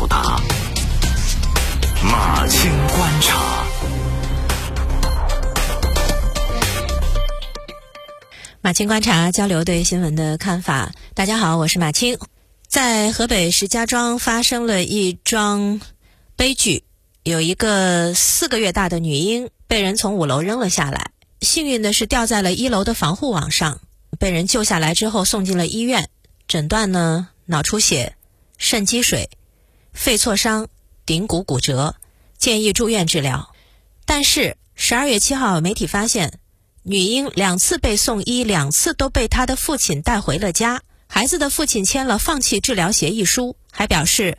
[0.00, 0.40] 表达。
[2.02, 3.66] 马青观察，
[8.62, 10.92] 马青观察交流对新闻的看法。
[11.12, 12.18] 大家好，我是马青。
[12.66, 15.82] 在河北石家庄发生了一桩
[16.34, 16.84] 悲剧，
[17.22, 21.10] 有一个四个月大的女婴被人从五楼扔了下来，
[21.42, 23.80] 幸运的是掉在了一楼的防护网上，
[24.18, 26.08] 被人救下来之后送进了医院，
[26.48, 28.14] 诊断呢脑出血、
[28.56, 29.28] 肾积水、
[29.92, 30.68] 肺挫伤、
[31.06, 31.96] 顶骨骨折。
[32.38, 33.54] 建议住院治疗，
[34.06, 36.38] 但是十二月七号，媒体发现
[36.82, 40.80] 女婴两次被送医，两次都被她的父亲带回了家。
[41.06, 44.38] 孩子的父亲签了放弃治疗协议书，还表示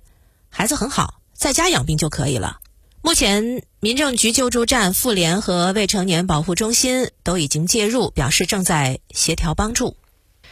[0.50, 2.60] 孩子很好，在家养病就可以了。
[3.04, 9.96] 目前，民政局救助站、妇联和未成年保护中心都已经介入，表示正在协调帮助。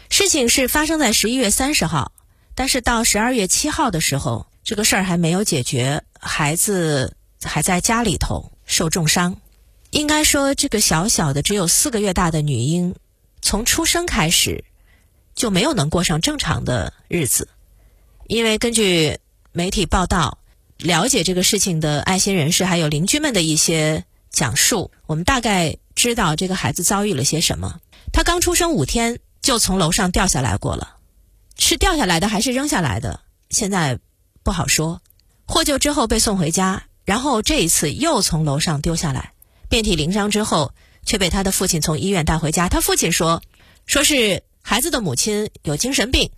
[0.09, 2.11] 事情是发生在十一月三十号，
[2.53, 7.15] 但是到十二月七号的时候，这个事儿还没有解决，孩子。
[7.41, 9.37] 还在家里头受重伤，
[9.91, 12.93] 应该说这个小小的只有四个月大的女婴，
[13.41, 14.65] 从出生开始
[15.35, 17.47] 就没有能过上正常的日子，
[18.27, 19.19] 因为根据
[19.53, 20.39] 媒体报道，
[20.77, 27.79] 了解这个事情的爱心人士还有邻居们的一些讲述，我们大概知道这个孩子遭遇了些什么。
[28.11, 30.97] 他刚出生五天就从楼上掉下来过了，
[31.57, 33.97] 是掉下来的还是扔下来的，现在
[34.43, 35.01] 不好说。
[35.45, 36.83] 获救之后被送回家。
[37.05, 39.33] 然后这一次又从楼上丢下来，
[39.67, 40.73] 遍体鳞伤之后，
[41.05, 42.69] 却被他的父亲从医院带回家。
[42.69, 43.41] 他父亲说，
[43.87, 46.29] 说是孩子的母亲有精神病，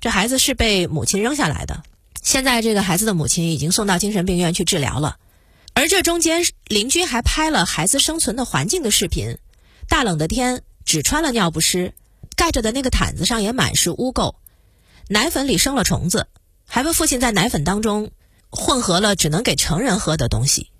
[0.00, 1.82] 这孩子是被母亲扔下来的。
[2.22, 5.18] 现在这个孩子的母亲已经送到精神病院去治疗了。
[5.74, 9.36] 而这中间邻居还拍了孩子生存的环境的视频，
[9.88, 11.92] 大冷的天只穿了尿不湿，
[12.34, 14.36] 盖着的那个毯子上也满是污垢，
[15.06, 16.28] 奶粉里生了虫子，
[16.78, 18.12] 孩子父亲在奶粉当中。
[18.50, 20.70] 混合了只能给成人喝的东西。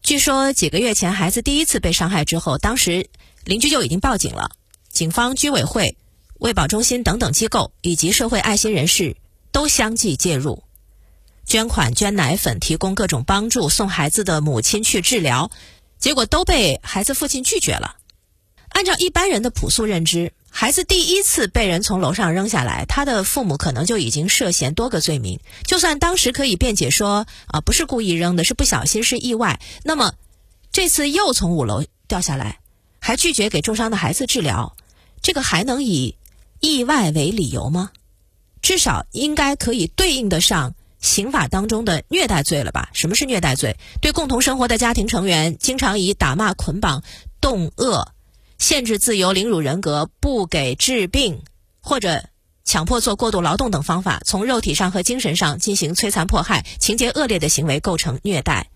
[0.00, 3.10] 据说几个月前孩子第一次被伤害之后，当时
[3.44, 4.50] 邻居就已经报警了。
[4.88, 5.98] 警方、居委会、
[6.38, 9.18] 卫保中心等等机构以及社会爱心人士
[9.52, 10.64] 都相继介入，
[11.44, 15.50] 捐款、捐奶粉，提供各种帮助，送孩子的母亲去治疗，
[15.98, 17.96] 结果都被孩子父亲拒绝了。
[18.70, 20.32] 按照一般人的朴素认知。
[20.50, 25.38] 孩子第一次被人从楼上扔下来，他的父母可能就已经涉嫌多个罪名。
[25.64, 29.60] 就算当时可以辩解说啊，不是故意扔的，是不小心，是意外。
[29.84, 30.14] 那么，
[30.72, 32.58] 这次又从五楼掉下来，
[32.98, 34.76] 还拒绝给重伤的孩子治疗，
[35.22, 36.16] 这个还能以
[36.60, 37.90] 意外为理由吗？
[38.60, 42.88] 至少应该可以对应得上刑法当中的虐待罪了吧？
[42.92, 43.76] 什么是虐待罪？
[44.00, 47.04] 对共同生活的家庭成员，经常以打骂、捆绑、
[47.40, 48.08] 冻饿。
[48.58, 51.42] 限制自由、凌辱人格、不给治病，
[51.80, 52.24] 或者
[52.64, 58.68] 强迫做过度劳动等方法，从肉体上和精神上进行摧残迫害，情节恶劣的行为构成虐待。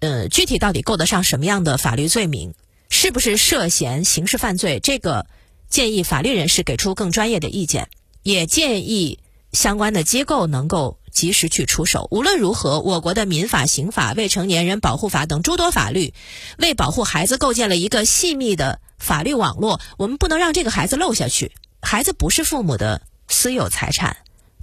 [0.00, 2.54] 呃，具体到底够得上什么样的法律罪名？
[2.88, 4.80] 是不是涉嫌刑事犯罪？
[4.80, 5.26] 这个
[5.68, 7.90] 建议法律人士给出更专业的意见，
[8.22, 9.18] 也建议
[9.52, 12.06] 相关的机构能够及时去出手。
[12.12, 16.14] 无论如何，我国的民法、刑法、未成年人保护法等诸多法律，
[16.58, 18.78] 为保护孩子构建了一个细密的。
[18.98, 21.52] 法律网络，我们不能让这个孩子漏下去。
[21.80, 24.16] 孩子不是父母的私有财产，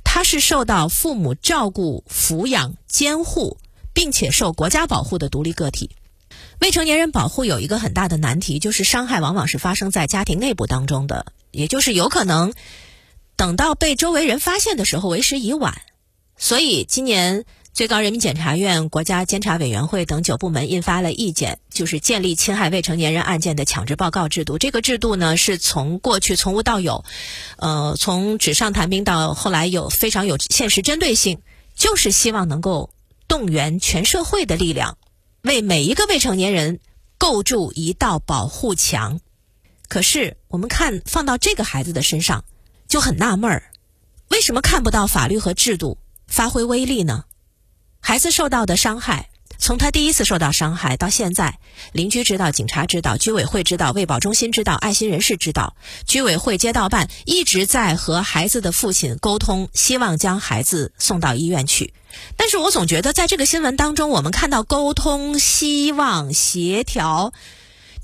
[0.03, 3.57] 他是受到父母照顾、抚养、监护，
[3.93, 5.91] 并且受国家保护的独立个体。
[6.59, 12.53] 未成年人保护有一个很大的难题，就是伤害往往是发生在家庭内部当中的，也就是有可能
[13.37, 15.81] 等到被周围人发现的时候为时已晚。
[16.37, 17.45] 所以今年。
[17.75, 24.57] 最高人民检察院、国家监察委员会等九部门印发了意见，就是建立侵害未成年人案件的强制报告制度。
[24.57, 27.03] 这个制度呢，是从过去从无到有，
[27.57, 31.41] 呃，从纸上谈兵到后来有非常有现实针对性，
[31.75, 32.91] 就是希望能够
[33.27, 34.97] 动员全社会的力量，
[35.41, 36.79] 为每一个未成年人
[37.17, 39.19] 构筑一道保护墙。
[39.89, 42.45] 可是我们看放到这个孩子的身上，
[42.87, 43.71] 就很纳闷儿，
[44.29, 45.97] 为什么看不到法律和制度
[46.27, 47.25] 发挥威力呢？
[47.99, 51.59] 孩子受到的伤害，从他第一次受到伤害到现在，
[51.91, 55.75] 邻居知道，警察知道，居委会知道，卫保中心知道，爱心人士知道，
[56.05, 61.93] 居委会街道办一直在和孩子的父亲沟通，希望将孩子送到医院去。
[62.37, 67.33] 但是我总觉得，在这个新闻当中，我们看到沟通、希望、协调。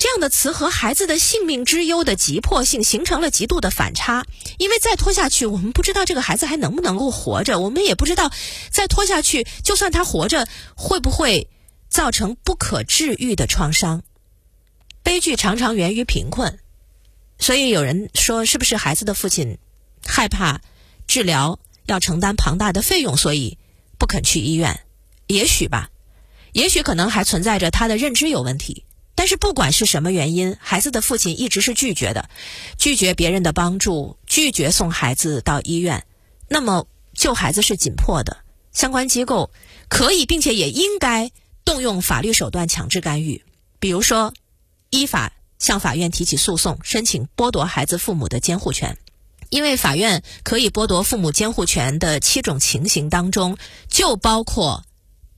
[0.01, 4.25] 这样的词和孩子的性命之忧的急迫性形成了极度的反差，
[4.57, 8.31] 因为再拖下去，我们不知道这个孩子还能不能够活着，我们也不知道
[8.71, 11.51] 再拖下去，就算他活着，会不会
[11.87, 14.01] 造成不可治愈的创伤？
[15.03, 16.57] 悲剧常常源于贫困，
[17.37, 19.59] 所以有人说，是不是孩子的父亲
[20.03, 20.61] 害怕
[21.05, 23.59] 治疗要承担庞大的费用，所以
[23.99, 24.81] 不肯去医院，
[25.27, 25.91] 也许吧，
[26.53, 28.83] 也许可能还存在着他的认知有问题。
[29.21, 32.27] 但是不管是什么原因，孩子的父亲一直是拒绝的，
[32.79, 36.03] 拒绝别人的帮助，拒绝送孩子到医院。
[36.49, 38.37] 那么救孩子是紧迫的，
[38.73, 39.51] 相关机构
[39.89, 41.29] 可以并且也应该
[41.63, 43.45] 动用法律手段强制干预，
[43.79, 44.33] 比如说
[44.89, 48.97] 依法向法院提起诉讼，申请剥夺孩子父母的监护权。
[49.51, 53.55] 因为法院可以剥夺父母监护权的七种情形当中，
[53.87, 54.83] 就包括。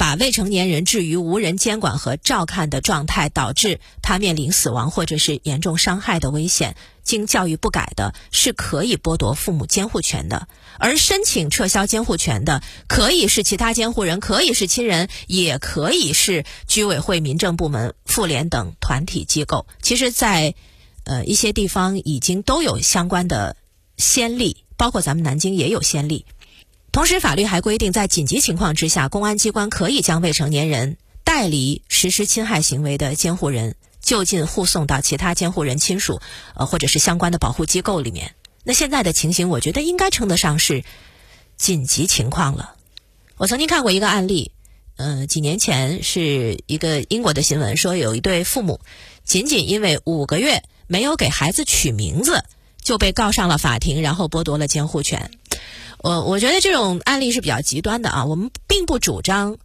[0.04, 10.50] 把未成年人置于无人监管和照看的状态，导致他面临死亡或者是严重伤害的危险，经教育不改的，是可以剥夺父母监护权的。
[10.78, 19.68] 而申请撤销监护权的，可以是其他监护人，可以是亲人，也可以是居委会、民政部门、妇联等团体机构。
[19.82, 20.54] 其实，在
[21.06, 23.56] 呃一些地方已经都有相关的
[23.96, 26.26] 先例，包括咱们南京也有先例。
[26.94, 36.22] 同时，法律还规定，在紧急情况之下，公安机关可以将未成年人带离实施侵害行为的监护人就近护送到其他监护人亲属，
[36.54, 38.36] 呃，或者是相关的保护机构里面。
[38.64, 40.84] 那现在的情形，我觉得应该称得上是
[41.58, 42.76] 紧急情况了。
[43.38, 44.52] 我曾经看过一个案例，
[44.96, 48.82] 呃，几年前是一个英国的新闻，说有一对父母，
[49.24, 52.44] 仅仅因为五个月没有给孩子取名字，
[52.84, 55.32] 就被告上了法庭，然后剥夺了监护权。
[56.04, 59.58] 我我觉得这种案例是比较极端的啊，我们并不主张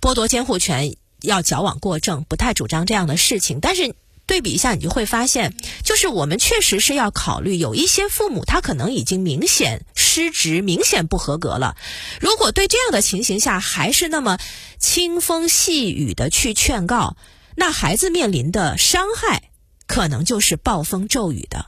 [0.00, 3.60] 剥夺监护权要矫枉过正，不太主张这样的事情。
[3.60, 3.94] 但是
[4.24, 11.76] 对比一下，你就会发现，就是我们确实是要考虑，有一些父母他可能已经明显失职、明显不合格了。
[12.22, 14.38] 如果对这样的情形下还是那么
[14.78, 17.18] 轻风细雨的去劝告，
[17.54, 19.50] 那孩子面临的伤害
[19.86, 21.66] 可能就是暴风骤雨的。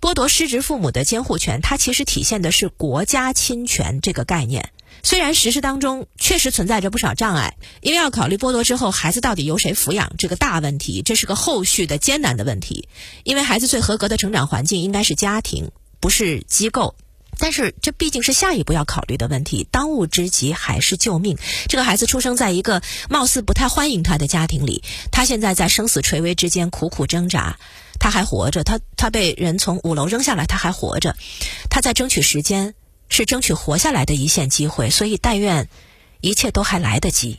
[0.00, 4.70] 剥夺失职父母的监护权，它其实体现的是国家侵权这个概念。
[5.02, 12.88] 虽然实施当中确实存在着不少障碍，因为要考虑剥夺之后孩子到底由谁抚养这个大问题，这是个后续的艰难的问题。
[13.24, 15.70] 因为孩子最合格的成长环境应该是家庭，
[16.00, 16.94] 不是机构。
[17.38, 21.36] 但是这毕竟是下一步要考虑的问题，当务之急还是救命。
[21.68, 27.58] 这个孩子出生在一个貌似不太欢迎他的家庭里，他现在在生死垂危之间苦苦挣扎。
[27.98, 31.16] 他还活着，他他被人从五楼扔下来，他还活着，
[31.70, 32.74] 他在争取时间，
[33.08, 35.68] 是争取活下来的一线机会，所以但愿
[36.20, 37.38] 一切都还来得及。